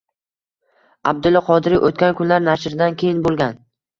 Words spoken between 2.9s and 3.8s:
keyin bo'lgan